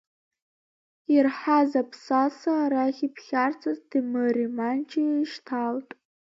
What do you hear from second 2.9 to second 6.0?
иԥхьарцарц, Ҭемыри Манчеи еишьҭалт.